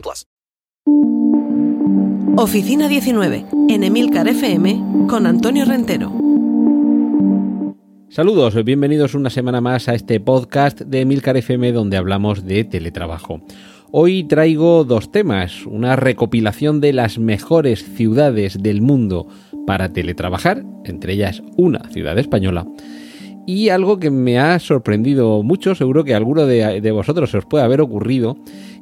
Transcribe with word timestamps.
plus. 0.00 0.26
Oficina 2.36 2.88
19, 2.88 3.46
en 3.68 3.84
Emilcar 3.84 4.28
FM, 4.28 5.06
con 5.08 5.26
Antonio 5.26 5.64
Rentero. 5.64 6.12
Saludos, 8.08 8.62
bienvenidos 8.64 9.14
una 9.14 9.30
semana 9.30 9.60
más 9.60 9.88
a 9.88 9.94
este 9.94 10.20
podcast 10.20 10.80
de 10.80 11.00
Emilcar 11.00 11.36
FM 11.36 11.72
donde 11.72 11.96
hablamos 11.96 12.44
de 12.44 12.64
teletrabajo. 12.64 13.40
Hoy 13.90 14.24
traigo 14.24 14.84
dos 14.84 15.12
temas, 15.12 15.66
una 15.66 15.94
recopilación 15.94 16.80
de 16.80 16.92
las 16.92 17.18
mejores 17.18 17.84
ciudades 17.84 18.60
del 18.60 18.82
mundo 18.82 19.28
para 19.66 19.92
teletrabajar, 19.92 20.64
entre 20.84 21.12
ellas 21.12 21.42
una 21.56 21.88
ciudad 21.90 22.18
española, 22.18 22.66
y 23.46 23.68
algo 23.68 23.98
que 23.98 24.10
me 24.10 24.38
ha 24.38 24.58
sorprendido 24.58 25.42
mucho, 25.42 25.74
seguro 25.74 26.02
que 26.02 26.14
a 26.14 26.16
alguno 26.16 26.46
de, 26.46 26.90
vosotros 26.90 27.30
se 27.30 27.38
os 27.38 27.46
puede 27.46 27.64
haber 27.64 27.80
ocurrido, 27.80 28.36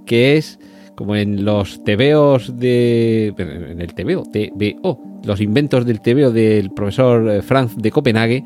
que 0.06 0.36
es 0.36 0.58
como 0.96 1.16
en 1.16 1.44
los 1.44 1.82
tebeos 1.84 2.58
de... 2.58 3.34
en 3.38 3.80
el 3.80 3.94
tebeo, 3.94 4.22
TVO, 4.24 5.20
los 5.24 5.40
inventos 5.40 5.86
del 5.86 6.00
tebeo 6.00 6.30
del 6.30 6.70
profesor 6.70 7.28
eh, 7.30 7.42
Franz 7.42 7.76
de 7.76 7.90
Copenhague, 7.90 8.44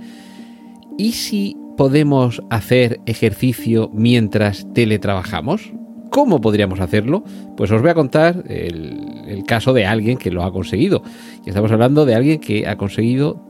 ¿y 0.99 1.13
si 1.13 1.57
podemos 1.77 2.43
hacer 2.51 3.01
ejercicio 3.07 3.91
mientras 3.93 4.67
teletrabajamos? 4.73 5.73
¿Cómo 6.11 6.41
podríamos 6.41 6.81
hacerlo? 6.81 7.25
Pues 7.57 7.71
os 7.71 7.83
voy 7.83 7.91
a 7.91 7.95
contar 7.95 8.45
el, 8.49 9.45
caso 9.47 9.73
de 9.73 9.87
alguien 9.87 10.17
que 10.17 10.31
lo 10.31 10.45
ha 10.45 10.53
conseguido. 10.53 11.03
Y 11.45 11.51
estamos 11.51 11.71
hablando 11.73 12.07
de 12.07 12.15
alguien 12.15 12.41
que 12.41 12.67
ha 12.67 12.77
conseguido 12.77 13.43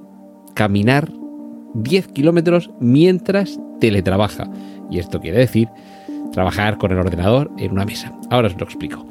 caminar 0.54 1.12
10 1.74 2.08
kilómetros 2.08 2.70
mientras 2.80 3.60
teletrabaja. 3.78 4.50
Y 4.90 4.98
esto 4.98 5.20
quiere 5.20 5.38
decir 5.38 5.68
trabajar 6.36 6.76
con 6.76 6.92
el 6.92 6.98
ordenador 6.98 7.50
en 7.56 7.72
una 7.72 7.86
mesa. 7.86 8.12
Ahora 8.28 8.48
os 8.48 8.56
lo 8.58 8.64
explico. 8.64 9.06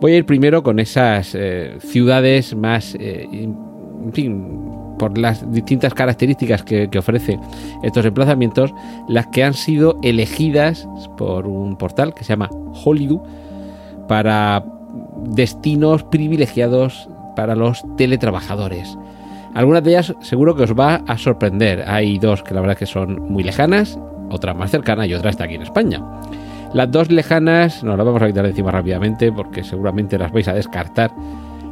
Voy 0.00 0.12
a 0.12 0.16
ir 0.18 0.24
primero 0.24 0.62
con 0.62 0.78
esas 0.78 1.34
eh, 1.34 1.76
ciudades 1.80 2.54
más, 2.54 2.94
eh, 3.00 3.26
en 3.32 4.12
fin, 4.12 4.62
por 4.96 5.18
las 5.18 5.50
distintas 5.50 5.92
características 5.92 6.62
que, 6.62 6.88
ofrece 6.96 7.36
estos 7.82 8.06
emplazamientos, 8.06 8.72
las 9.08 9.26
que 9.26 9.42
han 9.42 9.54
sido 9.54 9.98
elegidas 10.04 10.88
por 11.16 11.48
un 11.48 11.76
portal 11.76 12.14
que 12.14 12.22
se 12.22 12.28
llama 12.28 12.48
Hollywood 12.84 13.22
para 14.06 14.64
destinos 15.30 16.04
privilegiados 16.04 17.08
para 17.34 17.56
los 17.56 17.84
teletrabajadores. 17.96 18.96
Algunas 19.52 19.82
de 19.82 19.90
ellas 19.90 20.14
seguro 20.20 20.54
que 20.54 20.62
os 20.62 20.78
va 20.78 21.02
a 21.08 21.18
sorprender. 21.18 21.82
Hay 21.88 22.20
dos 22.20 22.44
que 22.44 22.54
la 22.54 22.60
verdad 22.60 22.76
que 22.76 22.86
son 22.86 23.20
muy 23.32 23.42
lejanas, 23.42 23.98
otra 24.30 24.54
más 24.54 24.70
cercana 24.70 25.06
y 25.08 25.14
otra 25.14 25.30
está 25.30 25.42
aquí 25.42 25.56
en 25.56 25.62
España. 25.62 26.00
Las 26.74 26.90
dos 26.90 27.10
lejanas 27.10 27.82
nos 27.82 27.96
las 27.96 28.06
vamos 28.06 28.20
a 28.20 28.26
quitar 28.26 28.44
de 28.44 28.50
encima 28.50 28.70
rápidamente 28.70 29.32
porque 29.32 29.64
seguramente 29.64 30.18
las 30.18 30.32
vais 30.32 30.48
a 30.48 30.54
descartar. 30.54 31.10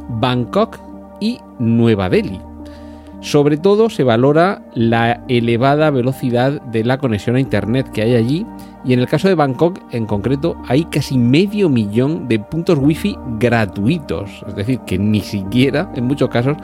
Bangkok 0.09 0.79
y 1.19 1.39
Nueva 1.59 2.09
Delhi. 2.09 2.39
Sobre 3.21 3.57
todo 3.57 3.89
se 3.89 4.03
valora 4.03 4.61
la 4.73 5.21
elevada 5.27 5.89
velocidad 5.91 6.61
de 6.61 6.83
la 6.83 6.97
conexión 6.97 7.35
a 7.35 7.39
Internet 7.39 7.89
que 7.91 8.03
hay 8.03 8.15
allí 8.15 8.45
y 8.85 8.93
en 8.93 8.99
el 8.99 9.07
caso 9.07 9.27
de 9.27 9.35
Bangkok 9.35 9.79
en 9.91 10.05
concreto 10.05 10.55
hay 10.67 10.85
casi 10.85 11.17
medio 11.17 11.67
millón 11.67 12.27
de 12.27 12.39
puntos 12.39 12.79
wifi 12.79 13.17
gratuitos. 13.39 14.43
Es 14.47 14.55
decir, 14.55 14.79
que 14.81 14.97
ni 14.97 15.21
siquiera 15.21 15.91
en 15.95 16.05
muchos 16.05 16.29
casos 16.29 16.57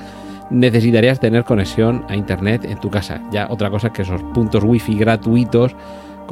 necesitarías 0.49 1.19
tener 1.19 1.43
conexión 1.43 2.05
a 2.09 2.15
Internet 2.15 2.65
en 2.65 2.79
tu 2.79 2.89
casa. 2.89 3.21
Ya 3.31 3.47
otra 3.49 3.69
cosa 3.69 3.87
es 3.87 3.93
que 3.93 4.01
esos 4.03 4.21
puntos 4.33 4.63
wifi 4.63 4.95
gratuitos 4.95 5.75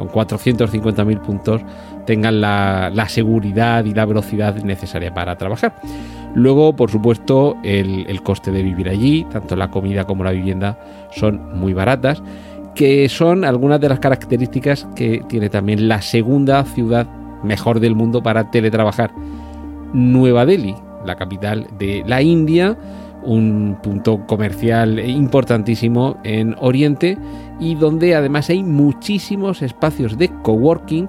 con 0.02 0.10
450.000 0.10 1.22
puntos 1.22 1.62
tengan 2.08 2.42
la, 2.42 3.06
seguridad 3.08 3.86
y 3.86 3.94
la 3.94 4.06
velocidad 4.06 4.56
necesaria 4.64 5.14
para 5.14 5.38
trabajar. 5.38 5.76
Luego, 6.34 6.76
por 6.76 6.90
supuesto, 6.90 7.56
el, 7.64 8.22
coste 8.24 8.52
de 8.52 8.64
vivir 8.64 8.90
allí, 8.90 9.26
tanto 9.32 9.56
la 9.56 9.70
comida 9.70 10.06
como 10.06 10.24
la 10.24 10.32
vivienda, 10.32 10.80
son 11.12 11.60
muy 11.60 11.74
baratas, 11.74 12.24
que 12.74 13.08
son 13.10 13.46
algunas 13.46 13.80
de 13.80 13.90
las 13.90 14.00
características 14.00 14.88
que 14.96 15.24
tiene 15.28 15.50
también 15.50 15.88
la 15.88 16.02
segunda 16.02 16.64
ciudad 16.64 17.08
mejor 17.44 17.80
del 17.80 17.96
mundo 17.96 18.24
para 18.24 18.50
teletrabajar. 18.50 19.12
Nueva 19.94 20.48
Delhi, 20.48 20.76
la 21.06 21.16
capital 21.16 21.68
de 21.78 22.04
la 22.08 22.24
India, 22.24 22.76
un 23.24 23.78
punto 23.82 24.26
comercial 24.26 25.00
importantísimo 25.00 26.18
en 26.24 26.56
Oriente 26.60 27.18
y 27.60 27.76
donde 27.76 28.16
además 28.16 28.50
hay 28.50 28.64
muchísimos 28.64 29.62
espacios 29.62 30.18
de 30.18 30.30
coworking, 30.42 31.08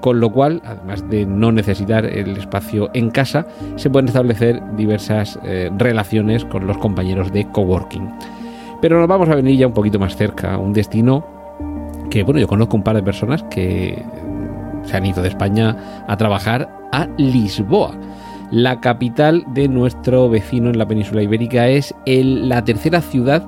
con 0.00 0.20
lo 0.20 0.30
cual, 0.30 0.60
además 0.64 1.08
de 1.08 1.24
no 1.24 1.50
necesitar 1.50 2.04
el 2.04 2.36
espacio 2.36 2.90
en 2.92 3.10
casa, 3.10 3.46
se 3.76 3.88
pueden 3.88 4.08
establecer 4.08 4.62
diversas 4.76 5.38
eh, 5.44 5.70
relaciones 5.78 6.44
con 6.44 6.66
los 6.66 6.76
compañeros 6.78 7.32
de 7.32 7.46
coworking. 7.46 8.10
Pero 8.82 8.98
nos 8.98 9.08
vamos 9.08 9.30
a 9.30 9.34
venir 9.34 9.56
ya 9.56 9.66
un 9.66 9.72
poquito 9.72 9.98
más 9.98 10.14
cerca, 10.14 10.58
un 10.58 10.74
destino 10.74 11.24
que, 12.10 12.22
bueno, 12.22 12.38
yo 12.38 12.46
conozco 12.46 12.76
un 12.76 12.82
par 12.82 12.96
de 12.96 13.02
personas 13.02 13.42
que 13.44 14.04
se 14.84 14.96
han 14.96 15.06
ido 15.06 15.22
de 15.22 15.28
España 15.28 16.04
a 16.06 16.16
trabajar 16.16 16.68
a 16.92 17.06
Lisboa. 17.16 17.94
La 18.50 18.80
capital 18.80 19.44
de 19.48 19.68
nuestro 19.68 20.28
vecino 20.28 20.70
en 20.70 20.78
la 20.78 20.86
península 20.86 21.22
ibérica 21.22 21.68
es 21.68 21.94
la 22.06 22.64
tercera 22.64 23.00
ciudad 23.00 23.42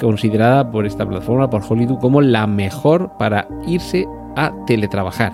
considerada 0.00 0.70
por 0.70 0.86
esta 0.86 1.06
plataforma, 1.06 1.48
por 1.48 1.62
Hollywood, 1.66 2.00
como 2.00 2.20
la 2.20 2.46
mejor 2.46 3.12
para 3.18 3.46
irse 3.66 4.06
a 4.36 4.52
teletrabajar. 4.66 5.32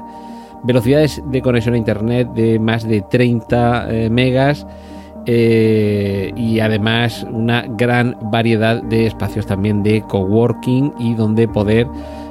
Velocidades 0.63 1.23
de 1.27 1.41
conexión 1.41 1.75
a 1.75 1.79
Internet 1.79 2.29
de 2.35 2.59
más 2.59 2.87
de 2.87 3.01
30 3.01 3.87
eh, 3.91 4.11
megas 4.11 4.67
eh, 5.27 6.33
y 6.37 6.61
además 6.61 7.27
una 7.31 7.65
gran 7.67 8.17
variedad 8.31 8.83
de 8.83 9.07
espacios 9.07 9.47
también 9.47 9.83
de 9.83 10.03
coworking 10.03 10.93
y 10.99 11.15
donde 11.15 11.49
poder 11.49 11.87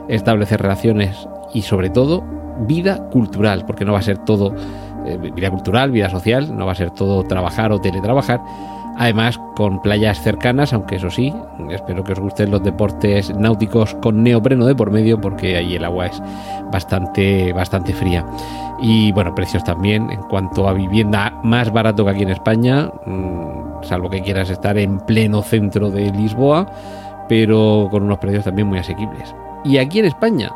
establecer 0.07 0.61
relaciones 0.61 1.27
y 1.53 1.63
sobre 1.63 1.89
todo 1.89 2.23
vida 2.67 3.09
cultural, 3.09 3.65
porque 3.65 3.85
no 3.85 3.93
va 3.93 3.99
a 3.99 4.03
ser 4.03 4.17
todo 4.19 4.53
eh, 5.09 5.17
vida 5.17 5.49
cultural, 5.49 5.91
vida 5.91 6.09
social, 6.09 6.55
no 6.55 6.65
va 6.65 6.73
a 6.73 6.75
ser 6.75 6.91
todo 6.91 7.23
trabajar 7.23 7.71
o 7.71 7.79
teletrabajar, 7.79 8.41
Además, 8.99 9.39
con 9.55 9.81
playas 9.81 10.21
cercanas, 10.21 10.73
aunque 10.73 10.97
eso 10.97 11.09
sí, 11.09 11.33
espero 11.69 12.03
que 12.03 12.11
os 12.11 12.19
gusten 12.19 12.51
los 12.51 12.61
deportes 12.61 13.33
náuticos 13.33 13.95
con 13.95 14.23
neopreno 14.23 14.65
de 14.65 14.75
por 14.75 14.91
medio, 14.91 15.21
porque 15.21 15.55
ahí 15.55 15.75
el 15.75 15.85
agua 15.85 16.07
es 16.07 16.21
bastante, 16.69 17.53
bastante 17.53 17.93
fría. 17.93 18.25
Y 18.81 19.13
bueno, 19.13 19.33
precios 19.33 19.63
también 19.63 20.11
en 20.11 20.21
cuanto 20.23 20.67
a 20.67 20.73
vivienda 20.73 21.31
más 21.43 21.71
barato 21.71 22.03
que 22.03 22.11
aquí 22.11 22.23
en 22.23 22.31
España, 22.31 22.91
mm, 23.05 23.83
salvo 23.83 24.09
que 24.09 24.21
quieras 24.21 24.49
estar 24.49 24.77
en 24.77 24.99
pleno 24.99 25.43
centro 25.43 25.89
de 25.89 26.11
Lisboa, 26.11 26.69
pero 27.29 27.87
con 27.89 28.03
unos 28.03 28.17
precios 28.17 28.43
también 28.43 28.67
muy 28.67 28.79
asequibles. 28.79 29.33
Y 29.63 29.77
aquí 29.77 29.99
en 29.99 30.07
España, 30.07 30.51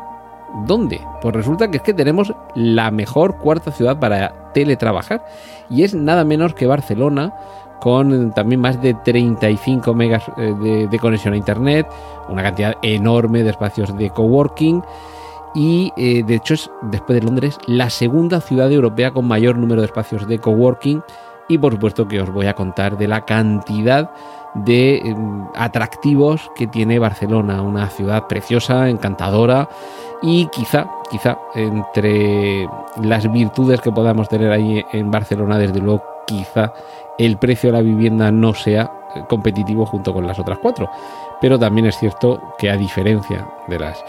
¿dónde? 0.66 1.00
Pues 1.20 1.34
resulta 1.34 1.70
que 1.70 1.78
es 1.78 1.82
que 1.82 1.94
tenemos 1.94 2.32
la 2.54 2.90
mejor 2.90 3.36
cuarta 3.38 3.72
ciudad 3.72 3.98
para 3.98 4.52
teletrabajar 4.52 5.24
y 5.68 5.82
es 5.82 5.94
nada 5.94 6.24
menos 6.24 6.54
que 6.54 6.66
Barcelona 6.66 7.34
con 7.80 8.32
también 8.32 8.60
más 8.60 8.80
de 8.80 8.94
35 8.94 9.92
megas 9.94 10.24
eh, 10.38 10.86
de, 10.90 10.98
conexión 10.98 11.34
a 11.34 11.36
internet, 11.36 11.86
una 12.28 12.42
cantidad 12.42 12.76
enorme 12.82 13.42
de 13.42 13.50
espacios 13.50 13.94
de 13.98 14.08
coworking 14.10 14.82
y 15.54 15.92
eh, 15.96 16.22
de 16.26 16.34
hecho 16.36 16.54
es 16.54 16.70
después 16.82 17.20
de 17.20 17.26
Londres 17.26 17.58
la 17.66 17.90
segunda 17.90 18.40
ciudad 18.40 18.72
europea 18.72 19.10
con 19.10 19.26
mayor 19.26 19.58
número 19.58 19.82
de 19.82 19.86
espacios 19.86 20.26
de 20.26 20.38
coworking 20.38 21.02
y 21.48 21.58
por 21.58 21.74
supuesto 21.74 22.08
que 22.08 22.20
os 22.20 22.30
voy 22.30 22.46
a 22.46 22.54
contar 22.54 22.96
de 22.96 23.08
la 23.08 23.24
cantidad 23.26 24.10
de 24.54 24.96
em, 24.98 25.46
atractivos 25.54 26.50
que 26.54 26.66
tiene 26.66 26.98
Barcelona, 26.98 27.62
una 27.62 27.88
ciudad 27.88 28.26
preciosa, 28.26 28.88
encantadora 28.88 29.68
y 30.22 30.46
quizá, 30.46 30.88
quizá 31.10 31.38
entre 31.54 32.68
las 33.02 33.30
virtudes 33.30 33.80
que 33.80 33.92
podamos 33.92 34.28
tener 34.28 34.52
ahí 34.52 34.84
en 34.92 35.10
Barcelona, 35.10 35.58
desde 35.58 35.80
luego 35.80 36.02
quizá 36.26 36.72
el 37.18 37.36
precio 37.36 37.70
de 37.70 37.78
la 37.78 37.82
vivienda 37.82 38.30
no 38.30 38.54
sea 38.54 38.90
competitivo 39.28 39.86
junto 39.86 40.12
con 40.12 40.26
las 40.26 40.38
otras 40.38 40.58
cuatro. 40.58 40.88
Pero 41.40 41.58
también 41.58 41.86
es 41.86 41.98
cierto 41.98 42.54
que 42.58 42.70
a 42.70 42.76
diferencia 42.76 43.46
de 43.68 43.78
las 43.78 44.02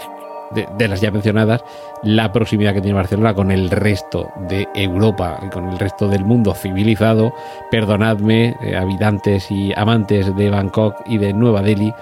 de, 0.52 0.88
las 0.88 1.02
ya 1.02 1.12
mencionadas, 1.12 1.64
la 2.04 2.32
proximidad 2.32 2.74
que 2.74 2.82
tiene 2.82 2.96
Barcelona 2.96 3.34
con 3.34 3.52
el 3.52 3.70
resto 3.70 4.30
de 4.50 4.68
Europa 4.76 5.40
y 5.46 5.50
con 5.50 5.70
el 5.70 5.80
resto 5.80 6.08
del 6.08 6.26
mundo 6.26 6.54
civilizado. 6.54 7.34
Perdonadme, 7.72 8.56
eh, 8.62 8.76
habitantes 8.76 9.50
y 9.52 9.74
amantes 9.76 10.36
de 10.36 10.50
Bangkok 10.50 10.96
y 11.06 11.18
de 11.18 11.34
Nueva 11.34 11.62
Delhi, 11.62 11.94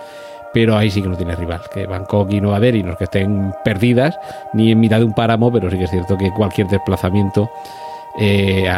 pero 0.54 0.78
ahí 0.78 0.92
sí 0.92 1.02
que 1.02 1.10
no 1.10 1.18
tiene 1.18 1.36
rival. 1.36 1.62
Que 1.74 1.86
Bangkok 1.86 2.32
y 2.32 2.42
Nueva 2.42 2.60
Delhi 2.60 2.84
no 2.84 2.96
que 2.98 3.06
estén 3.06 3.54
perdidas 3.64 4.18
ni 4.54 4.72
en 4.72 4.80
mitad 4.80 5.00
de 5.00 5.06
un 5.06 5.14
páramo, 5.14 5.52
pero 5.52 5.70
sí 5.70 5.78
que 5.78 5.86
es 5.86 5.92
cierto 5.92 6.18
que 6.18 6.32
cualquier 6.32 6.68
desplazamiento 6.68 7.50
eh, 8.20 8.70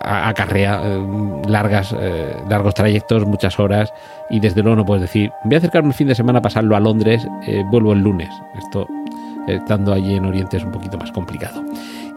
acarrea 0.00 0.80
eh, 0.84 1.42
largas, 1.48 1.94
eh, 1.98 2.34
largos 2.48 2.74
trayectos, 2.74 3.26
muchas 3.26 3.58
horas, 3.58 3.92
y 4.30 4.40
desde 4.40 4.62
luego 4.62 4.76
no 4.76 4.86
puedes 4.86 5.02
decir, 5.02 5.30
voy 5.44 5.54
a 5.54 5.58
acercarme 5.58 5.88
el 5.88 5.94
fin 5.94 6.08
de 6.08 6.14
semana 6.14 6.38
a 6.38 6.42
pasarlo 6.42 6.76
a 6.76 6.80
Londres, 6.80 7.26
eh, 7.46 7.62
vuelvo 7.70 7.92
el 7.92 8.00
lunes. 8.00 8.30
Esto, 8.58 8.86
estando 9.46 9.92
allí 9.92 10.14
en 10.14 10.24
Oriente, 10.24 10.56
es 10.56 10.64
un 10.64 10.72
poquito 10.72 10.98
más 10.98 11.12
complicado. 11.12 11.62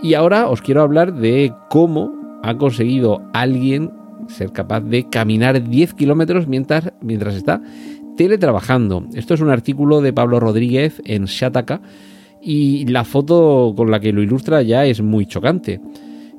Y 0.01 0.13
ahora 0.13 0.47
os 0.47 0.61
quiero 0.61 0.81
hablar 0.81 1.13
de 1.13 1.53
cómo 1.69 2.11
ha 2.43 2.55
conseguido 2.55 3.21
alguien 3.33 3.91
ser 4.27 4.51
capaz 4.51 4.81
de 4.81 5.09
caminar 5.09 5.63
10 5.63 5.93
kilómetros 5.93 6.47
mientras, 6.47 6.93
mientras 7.01 7.35
está 7.35 7.61
teletrabajando. 8.17 9.05
Esto 9.13 9.33
es 9.33 9.41
un 9.41 9.49
artículo 9.49 10.01
de 10.01 10.13
Pablo 10.13 10.39
Rodríguez 10.39 11.01
en 11.05 11.25
Shataka 11.25 11.81
y 12.41 12.85
la 12.87 13.03
foto 13.03 13.73
con 13.75 13.91
la 13.91 13.99
que 13.99 14.13
lo 14.13 14.21
ilustra 14.21 14.61
ya 14.61 14.85
es 14.85 15.01
muy 15.01 15.25
chocante. 15.25 15.81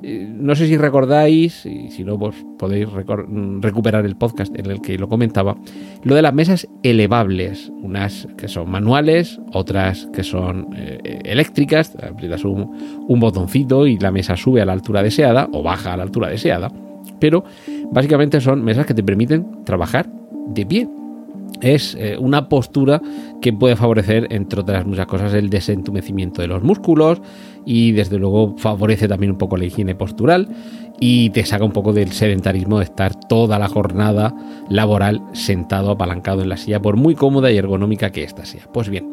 Eh, 0.03 0.27
no 0.31 0.55
sé 0.55 0.67
si 0.67 0.77
recordáis, 0.77 1.65
y 1.65 1.89
si 1.89 2.03
no, 2.03 2.19
pues 2.19 2.35
podéis 2.59 2.87
recuperar 2.91 4.05
el 4.05 4.15
podcast 4.15 4.53
en 4.57 4.69
el 4.69 4.81
que 4.81 4.97
lo 4.97 5.09
comentaba, 5.09 5.57
lo 6.03 6.13
de 6.13 6.21
las 6.21 6.33
mesas 6.33 6.67
elevables, 6.83 7.71
unas 7.81 8.27
que 8.37 8.47
son 8.47 8.69
manuales, 8.69 9.39
otras 9.53 10.07
que 10.13 10.23
son 10.23 10.67
eh, 10.75 11.21
eléctricas, 11.25 11.95
un, 12.43 13.05
un 13.07 13.19
botoncito 13.19 13.87
y 13.87 13.97
la 13.97 14.11
mesa 14.11 14.37
sube 14.37 14.61
a 14.61 14.65
la 14.65 14.73
altura 14.73 15.01
deseada 15.01 15.49
o 15.51 15.63
baja 15.63 15.93
a 15.93 15.97
la 15.97 16.03
altura 16.03 16.29
deseada, 16.29 16.71
pero 17.19 17.43
básicamente 17.91 18.39
son 18.39 18.63
mesas 18.63 18.85
que 18.85 18.93
te 18.93 19.03
permiten 19.03 19.63
trabajar 19.63 20.07
de 20.47 20.65
pie. 20.65 20.87
Es 21.61 21.95
eh, 21.95 22.17
una 22.19 22.49
postura 22.49 23.01
que 23.41 23.51
puede 23.51 23.75
favorecer, 23.75 24.27
entre 24.29 24.59
otras 24.59 24.85
muchas 24.85 25.07
cosas, 25.07 25.33
el 25.33 25.49
desentumecimiento 25.49 26.41
de 26.41 26.47
los 26.47 26.61
músculos 26.61 27.21
y 27.69 27.91
desde 27.91 28.17
luego 28.17 28.55
favorece 28.57 29.09
también 29.09 29.33
un 29.33 29.37
poco 29.37 29.57
la 29.57 29.65
higiene 29.65 29.93
postural 29.93 30.47
y 31.01 31.31
te 31.31 31.45
saca 31.45 31.65
un 31.65 31.73
poco 31.73 31.91
del 31.91 32.13
sedentarismo 32.13 32.77
de 32.77 32.85
estar 32.85 33.13
toda 33.13 33.59
la 33.59 33.67
jornada 33.67 34.33
laboral 34.69 35.21
sentado 35.33 35.91
apalancado 35.91 36.41
en 36.41 36.47
la 36.47 36.55
silla, 36.55 36.81
por 36.81 36.95
muy 36.95 37.13
cómoda 37.13 37.51
y 37.51 37.57
ergonómica 37.57 38.13
que 38.13 38.23
ésta 38.23 38.45
sea. 38.45 38.63
Pues 38.71 38.87
bien, 38.87 39.11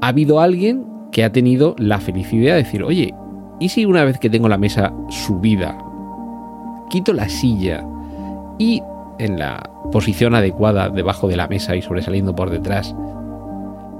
ha 0.00 0.08
habido 0.08 0.40
alguien 0.40 0.86
que 1.12 1.24
ha 1.24 1.32
tenido 1.32 1.76
la 1.78 2.00
felicidad 2.00 2.52
de 2.54 2.62
decir, 2.62 2.82
oye, 2.82 3.12
¿y 3.60 3.68
si 3.68 3.84
una 3.84 4.02
vez 4.04 4.18
que 4.18 4.30
tengo 4.30 4.48
la 4.48 4.56
mesa 4.56 4.94
subida, 5.10 5.76
quito 6.88 7.12
la 7.12 7.28
silla 7.28 7.84
y 8.58 8.80
en 9.18 9.38
la 9.38 9.62
posición 9.92 10.34
adecuada 10.34 10.88
debajo 10.88 11.28
de 11.28 11.36
la 11.36 11.48
mesa 11.48 11.76
y 11.76 11.82
sobresaliendo 11.82 12.34
por 12.34 12.48
detrás, 12.48 12.96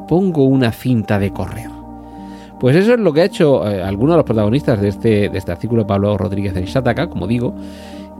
pongo 0.09 0.45
una 0.45 0.73
cinta 0.73 1.19
de 1.19 1.33
correr. 1.35 1.74
Pues 2.61 2.77
eso 2.77 2.95
es 2.95 3.01
lo 3.01 3.12
que 3.12 3.23
ha 3.23 3.25
hecho 3.25 3.69
eh, 3.69 3.83
alguno 3.83 4.12
de 4.12 4.19
los 4.19 4.25
protagonistas 4.25 4.81
de 4.81 4.89
este, 4.89 5.29
de 5.29 5.39
este 5.39 5.53
artículo 5.53 5.87
Pablo 5.87 6.17
Rodríguez 6.17 6.56
en 6.56 6.65
Shataka, 6.65 7.09
como 7.09 7.27
digo, 7.27 7.55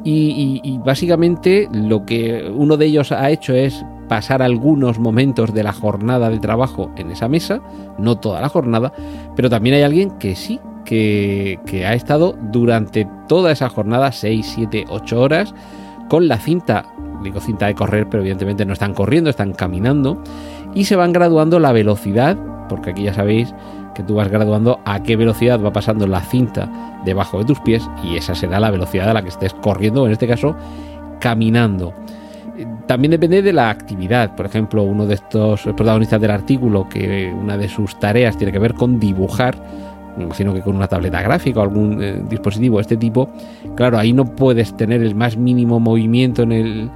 y, 0.07 0.79
básicamente 0.85 1.67
lo 1.73 2.05
que 2.05 2.53
uno 2.55 2.77
de 2.77 2.87
ellos 2.87 3.11
ha 3.11 3.31
hecho 3.31 3.55
es 3.55 3.85
pasar 4.07 4.43
algunos 4.43 4.99
momentos 4.99 5.55
de 5.55 5.63
la 5.63 5.73
jornada 5.73 6.29
de 6.29 6.39
trabajo 6.39 6.91
en 6.97 7.11
esa 7.11 7.27
mesa, 7.27 7.63
no 7.99 8.19
toda 8.19 8.43
la 8.43 8.51
jornada, 8.51 8.93
pero 9.35 9.49
también 9.49 9.77
hay 9.77 9.83
alguien 9.83 10.11
que 10.19 10.37
sí, 10.37 10.61
que, 10.85 11.59
que 11.65 11.87
ha 11.87 11.95
estado 11.95 12.37
durante 12.53 13.09
toda 13.29 13.51
esa 13.51 13.71
jornada, 13.71 14.13
6, 14.13 14.53
7, 14.55 14.85
8 14.91 15.21
horas, 15.21 15.55
con 16.11 16.29
la 16.29 16.39
cinta, 16.39 16.85
digo 17.23 17.41
cinta 17.41 17.67
de 17.67 17.75
correr, 17.75 18.07
pero 18.11 18.23
evidentemente 18.23 18.67
no 18.67 18.75
están 18.75 18.93
corriendo, 18.93 19.31
están 19.31 19.55
caminando 19.55 20.23
y 20.75 20.85
se 20.85 20.97
van 20.97 21.13
graduando 21.13 21.59
la 21.59 21.73
velocidad, 21.73 22.37
porque 22.69 22.91
aquí 22.91 23.05
ya 23.05 23.15
sabéis 23.15 23.55
que 23.94 24.02
tú 24.02 24.17
vas 24.17 24.29
graduando 24.29 24.81
a 24.85 25.02
qué 25.02 25.17
velocidad 25.17 25.61
va 25.61 25.73
pasando 25.73 26.06
la 26.06 26.20
cinta 26.20 27.00
debajo 27.05 27.38
de 27.38 27.44
tus 27.44 27.61
pies 27.61 27.88
y 28.02 28.17
esa 28.17 28.35
será 28.35 28.61
la 28.61 28.70
velocidad 28.70 29.08
a 29.08 29.14
la 29.14 29.23
que 29.23 29.29
estés 29.29 29.55
corriendo, 29.55 30.06
en 30.06 30.12
este 30.12 30.26
caso 30.26 30.56
caminando. 31.20 31.94
También 32.87 33.12
depende 33.12 33.43
de 33.43 33.52
la 33.52 33.70
actividad. 33.70 34.37
Por 34.37 34.46
ejemplo, 34.46 34.82
uno 34.82 35.06
de 35.06 35.14
estos 35.14 35.62
protagonistas 35.62 36.20
del 36.20 36.31
artículo, 36.31 36.88
que 36.88 37.32
una 37.32 37.56
de 37.56 37.69
sus 37.69 37.99
tareas 37.99 38.37
tiene 38.37 38.52
que 38.52 38.58
ver 38.58 38.75
con 38.75 39.00
dibujar, 39.00 39.56
me 40.17 40.25
imagino 40.25 40.55
que 40.55 40.61
con 40.61 40.76
una 40.76 40.87
tableta 40.87 41.20
gráfica 41.23 41.61
o 41.61 41.62
algún 41.62 42.02
eh, 42.02 42.23
dispositivo 42.29 42.76
de 42.76 42.82
este 42.82 42.96
tipo, 42.96 43.29
claro, 43.75 43.99
ahí 43.99 44.12
no 44.12 44.25
puedes 44.25 44.76
tener 44.76 45.02
el 45.02 45.14
más 45.14 45.37
mínimo 45.37 45.81
movimiento 45.81 46.43
en 46.43 46.52
el, 46.52 46.91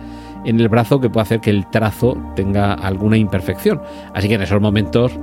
en 0.44 0.60
el 0.60 0.68
brazo 0.68 1.00
que 1.00 1.10
puede 1.10 1.22
hacer 1.22 1.40
que 1.40 1.50
el 1.50 1.66
trazo 1.66 2.16
tenga 2.36 2.74
alguna 2.74 3.16
imperfección. 3.16 3.80
Así 4.14 4.28
que 4.28 4.34
en 4.34 4.42
esos 4.42 4.60
momentos 4.60 5.18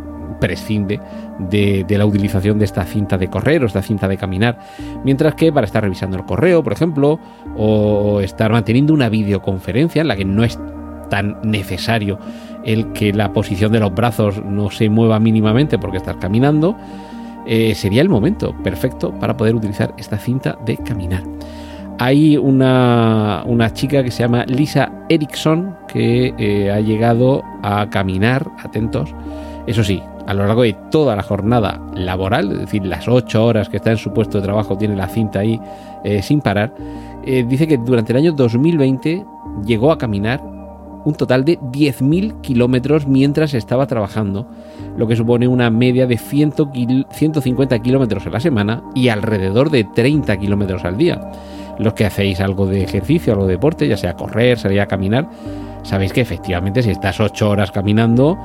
prescinde 0.46 1.00
de, 1.40 1.86
la 1.90 2.06
utilización 2.06 2.60
de 2.60 2.66
esta 2.66 2.86
cinta 2.86 3.18
de 3.18 3.30
correr 3.30 3.64
o 3.64 3.66
esta 3.66 3.82
cinta 3.82 4.08
de 4.08 4.16
caminar. 4.16 4.60
Mientras 5.04 5.34
que 5.34 5.52
para 5.52 5.66
estar 5.66 5.82
revisando 5.82 6.18
el 6.18 6.24
correo, 6.24 6.62
por 6.64 6.72
ejemplo, 6.72 7.20
o 7.58 8.22
estar 8.22 8.52
manteniendo 8.52 8.94
una 8.94 9.10
videoconferencia 9.10 10.04
en 10.04 10.08
la 10.08 10.16
que 10.16 10.24
no 10.24 10.44
es 10.44 10.60
tan 11.10 11.38
necesario 11.44 12.20
el 12.64 12.94
que 12.94 13.12
la 13.12 13.34
posición 13.34 13.72
de 13.72 13.80
los 13.80 13.94
brazos 13.94 14.44
no 14.44 14.70
se 14.70 14.88
mueva 14.90 15.20
mínimamente 15.20 15.80
porque 15.80 15.98
estás 15.98 16.18
caminando, 16.18 16.76
eh, 17.48 17.74
sería 17.74 18.04
el 18.04 18.10
momento 18.10 18.56
perfecto 18.64 19.12
para 19.20 19.36
poder 19.36 19.56
utilizar 19.56 19.94
esta 19.98 20.18
cinta 20.18 20.58
de 20.64 20.78
caminar. 20.78 21.24
Hay 21.98 22.38
una, 22.38 23.44
una 23.46 23.72
chica 23.74 24.04
que 24.04 24.12
se 24.12 24.24
llama 24.24 24.46
Lisa 24.46 24.92
Erickson 25.10 25.76
que 25.88 26.34
eh, 26.38 26.72
ha 26.72 26.82
llegado 26.82 27.44
a 27.64 27.90
caminar, 27.90 28.48
atentos, 28.64 29.14
eso 29.68 29.84
sí, 29.84 30.02
a 30.26 30.34
lo 30.34 30.46
largo 30.46 30.64
de 30.64 30.76
toda 30.92 31.16
la 31.16 31.24
jornada 31.24 31.82
laboral, 31.94 32.52
es 32.52 32.60
decir, 32.60 32.86
las 32.86 33.08
8 33.08 33.46
horas 33.46 33.70
que 33.70 33.78
está 33.78 33.92
en 33.92 33.98
su 33.98 34.14
puesto 34.14 34.40
de 34.40 34.44
trabajo, 34.44 34.78
tiene 34.78 34.96
la 34.96 35.08
cinta 35.08 35.40
ahí 35.40 35.60
eh, 36.04 36.22
sin 36.22 36.42
parar, 36.42 36.74
eh, 37.24 37.46
dice 37.48 37.68
que 37.68 37.78
durante 37.78 38.12
el 38.14 38.18
año 38.18 38.32
2020 38.32 39.26
llegó 39.66 39.92
a 39.92 39.98
caminar 39.98 40.42
un 41.06 41.14
total 41.14 41.46
de 41.46 41.60
10.000 41.60 42.42
kilómetros 42.42 43.08
mientras 43.08 43.54
estaba 43.54 43.86
trabajando, 43.86 44.50
lo 44.98 45.08
que 45.08 45.16
supone 45.16 45.48
una 45.48 45.70
media 45.70 46.08
de 46.08 46.18
100 46.18 46.54
150 47.12 47.80
kilómetros 47.80 48.26
a 48.26 48.32
la 48.32 48.40
semana 48.40 48.84
y 48.96 49.10
alrededor 49.10 49.70
de 49.70 49.84
30 49.84 50.36
kilómetros 50.38 50.84
al 50.84 50.98
día. 50.98 51.22
Los 51.78 51.94
que 51.94 52.06
hacéis 52.06 52.40
algo 52.42 52.66
de 52.66 52.84
ejercicio, 52.84 53.34
algo 53.34 53.46
de 53.46 53.54
deporte, 53.54 53.88
ya 53.88 53.98
sea 53.98 54.16
correr, 54.16 54.58
salir 54.58 54.82
a 54.82 54.88
caminar, 54.88 55.30
sabéis 55.84 56.12
que 56.12 56.22
efectivamente 56.22 56.82
si 56.82 56.90
estás 56.90 57.20
8 57.20 57.50
horas 57.50 57.72
caminando, 57.72 58.38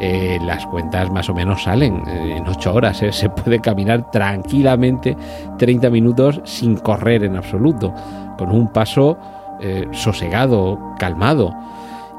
eh, 0.00 0.38
las 0.42 0.66
cuentas 0.66 1.10
más 1.10 1.28
o 1.28 1.34
menos 1.34 1.62
salen 1.62 2.02
eh, 2.06 2.36
en 2.36 2.46
8 2.46 2.74
horas. 2.74 3.02
Eh. 3.02 3.12
Se 3.12 3.28
puede 3.28 3.60
caminar 3.60 4.10
tranquilamente 4.10 5.16
30 5.58 5.90
minutos 5.90 6.40
sin 6.44 6.76
correr 6.76 7.24
en 7.24 7.36
absoluto, 7.36 7.92
con 8.38 8.50
un 8.50 8.68
paso 8.68 9.18
sosegado, 9.92 10.78
calmado. 10.98 11.54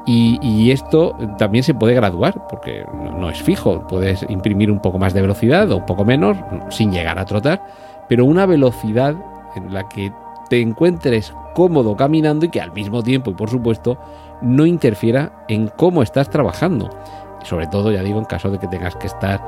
Y, 0.04 0.40
y, 0.42 0.72
esto 0.72 1.16
también 1.38 1.62
se 1.62 1.74
puede 1.74 1.94
graduar, 1.94 2.48
porque 2.48 2.84
no 2.92 3.30
es 3.30 3.40
fijo. 3.40 3.86
Puedes 3.86 4.26
imprimir 4.28 4.72
un 4.72 4.80
poco 4.80 4.98
más 4.98 5.14
de 5.14 5.20
velocidad 5.20 5.70
o 5.70 5.76
un 5.76 5.86
poco 5.86 6.04
menos, 6.04 6.36
sin 6.70 6.90
llegar 6.90 7.20
a 7.20 7.24
trotar, 7.24 7.62
pero 8.08 8.24
una 8.24 8.46
velocidad 8.46 9.14
en 9.54 9.72
la 9.72 9.88
que 9.88 10.12
te 10.48 10.60
encuentres 10.60 11.32
cómodo 11.54 11.96
caminando 11.96 12.46
y 12.46 12.50
que 12.50 12.60
al 12.60 12.72
mismo 12.72 13.02
tiempo, 13.02 13.30
y 13.30 13.34
por 13.34 13.50
supuesto, 13.50 13.98
no 14.42 14.66
interfiera 14.66 15.44
en 15.48 15.68
cómo 15.68 16.02
estás 16.02 16.30
trabajando. 16.30 16.90
Sobre 17.46 17.66
todo, 17.66 17.90
ya 17.90 18.02
digo, 18.02 18.18
en 18.18 18.24
caso 18.24 18.50
de 18.50 18.58
que 18.58 18.68
tengas 18.68 18.96
que 18.96 19.06
estar 19.06 19.40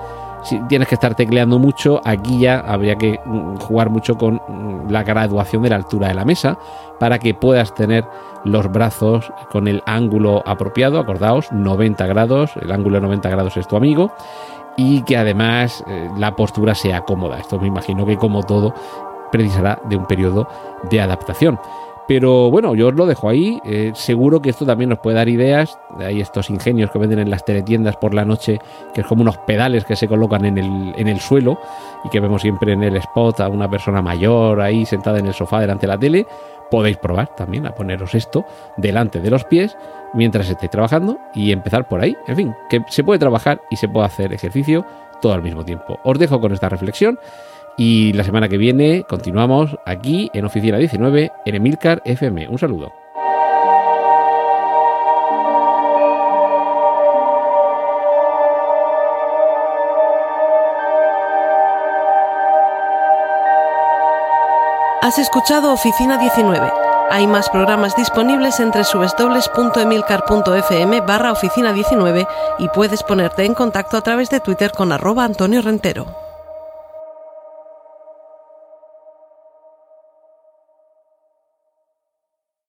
si 0.43 0.59
tienes 0.61 0.89
que 0.89 0.95
estar 0.95 1.15
tecleando 1.15 1.59
mucho, 1.59 2.01
aquí 2.05 2.41
ya 2.41 2.61
habría 2.61 2.97
que 2.97 3.21
mm, 3.25 3.57
jugar 3.57 3.91
mucho 3.91 4.17
con 4.17 4.41
mm, 4.49 4.91
la 4.91 5.03
graduación 5.03 5.63
de 5.63 5.71
la 5.71 5.77
altura 5.77 6.09
de 6.09 6.15
la 6.15 6.25
mesa 6.25 6.59
para 6.99 7.19
que 7.19 7.35
puedas 7.35 7.75
tener 7.75 8.05
los 8.45 8.71
brazos 8.71 9.33
con 9.51 9.69
el 9.69 9.83
ángulo 9.87 10.43
apropiado, 10.47 11.01
acordaos, 11.01 11.51
90 11.53 12.07
grados, 12.07 12.53
el 12.61 12.71
ángulo 12.73 12.97
de 12.97 13.03
90 13.03 13.29
grados 13.31 13.57
es 13.57 13.67
tu 13.67 13.77
amigo, 13.77 14.13
y 14.77 15.03
que 15.03 15.17
además 15.17 15.85
eh, 15.89 16.09
la 16.17 16.37
postura 16.37 16.75
sea 16.75 17.03
cómoda. 17.03 17.39
Esto 17.39 17.59
me 17.59 17.67
imagino 17.67 18.07
que 18.07 18.17
como 18.17 18.45
todo 18.45 18.73
precisará 19.33 19.81
de 19.89 19.97
un 19.97 20.07
periodo 20.07 20.49
de 20.89 21.01
adaptación. 21.01 21.59
Pero 22.09 22.51
bueno, 22.51 22.75
yo 22.75 22.89
os 22.89 22.95
lo 22.95 23.05
dejo 23.05 23.29
ahí. 23.29 23.61
Eh, 23.67 23.93
seguro 23.95 24.41
que 24.41 24.49
esto 24.49 24.65
también 24.65 24.89
nos 24.89 24.99
puede 24.99 25.17
dar 25.17 25.29
ideas. 25.29 25.79
Hay 25.99 26.23
estos 26.23 26.49
ingenios 26.49 26.91
que 26.91 26.99
venden 26.99 27.19
en 27.19 27.29
las 27.29 27.45
teletiendas 27.45 27.99
por 27.99 28.15
la 28.15 28.25
noche, 28.25 28.59
que 28.95 29.03
es 29.03 29.07
como 29.07 29.21
unos 29.21 29.37
pedales 29.39 29.85
que 29.85 29.95
se 29.95 30.09
colocan 30.09 30.47
en 30.47 30.57
el, 30.57 30.95
en 30.97 31.07
el 31.07 31.21
suelo 31.21 31.61
y 32.05 32.09
que 32.09 32.21
vemos 32.21 32.41
siempre 32.41 32.73
en 32.73 32.83
el 32.83 32.97
spot 32.97 33.41
a 33.41 33.49
una 33.49 33.69
persona 33.71 34.01
mayor 34.01 34.63
ahí 34.63 34.87
sentada 34.87 35.19
en 35.19 35.27
el 35.27 35.35
sofá 35.35 35.61
delante 35.61 35.87
de 35.87 35.93
la 35.93 35.99
tele. 35.99 36.27
podéis 36.71 36.97
probar 36.97 37.35
también 37.37 37.67
a 37.67 37.75
poneros 37.75 38.15
esto 38.15 38.47
delante 38.79 39.21
de 39.21 39.31
los 39.31 39.45
pies 39.45 39.77
mientras 40.15 40.49
estáis 40.49 40.71
trabajando 40.71 41.19
y 41.35 41.53
empezar 41.53 41.89
por 41.89 42.01
ahí. 42.01 42.17
En 42.27 42.37
fin, 42.37 42.55
que 42.71 42.83
se 42.89 43.05
puede 43.05 43.19
trabajar 43.19 43.61
y 43.71 43.77
se 43.77 43.89
puede 43.89 44.07
hacer 44.07 44.33
ejercicio 44.33 44.87
todo 45.21 45.35
al 45.35 45.43
mismo 45.43 45.63
tiempo. 45.63 45.99
Os 46.05 46.19
dejo 46.19 46.41
con 46.41 46.53
esta 46.53 46.71
reflexión 46.71 47.19
y 47.79 48.13
la 48.13 48.25
semana 48.25 48.49
que 48.49 48.59
viene 48.59 49.05
continuamos 49.09 49.79
aquí 49.87 50.31
en 50.35 50.45
Oficina 50.45 50.77
19 50.77 51.33
en 51.47 51.55
Emilcar 51.55 52.03
FM. 52.05 52.49
Un 52.49 52.59
saludo. 52.59 52.93
Has 65.01 65.19
escuchado 65.19 65.73
Oficina 65.73 66.19
19. 66.19 66.71
Hay 67.11 67.27
más 67.27 67.49
programas 67.49 67.97
disponibles 67.97 68.61
entre 68.61 68.83
www.emilcar.fm 68.83 71.01
barra 71.01 71.33
oficina 71.33 71.73
19 71.73 72.27
y 72.59 72.69
puedes 72.69 73.03
ponerte 73.03 73.47
en 73.47 73.55
contacto 73.55 73.97
a 73.97 74.03
través 74.03 74.29
de 74.29 74.41
Twitter 74.41 74.73
con 74.73 74.93
arroba 74.93 75.25
Antonio 75.25 75.63
Rentero. 75.63 76.28